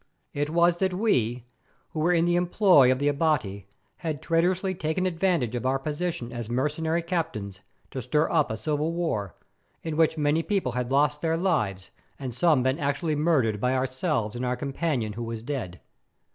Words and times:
It 0.33 0.49
was 0.49 0.79
that 0.79 0.95
we, 0.95 1.45
who 1.91 1.99
were 1.99 2.11
in 2.11 2.25
the 2.25 2.35
employ 2.35 2.91
of 2.91 2.97
the 2.97 3.07
Abati, 3.07 3.67
had 3.97 4.19
traitorously 4.19 4.73
taken 4.73 5.05
advantage 5.05 5.53
of 5.53 5.63
our 5.63 5.77
position 5.77 6.33
as 6.33 6.49
mercenary 6.49 7.03
captains 7.03 7.61
to 7.91 8.01
stir 8.01 8.27
up 8.31 8.49
a 8.49 8.57
civil 8.57 8.93
war, 8.93 9.35
in 9.83 9.95
which 9.95 10.17
many 10.17 10.41
people 10.41 10.71
had 10.71 10.91
lost 10.91 11.21
their 11.21 11.37
lives, 11.37 11.91
and 12.17 12.33
some 12.33 12.63
been 12.63 12.79
actually 12.79 13.15
murdered 13.15 13.61
by 13.61 13.75
ourselves 13.75 14.35
and 14.35 14.43
our 14.43 14.55
companion 14.57 15.13
who 15.13 15.23
was 15.23 15.43
dead. 15.43 15.79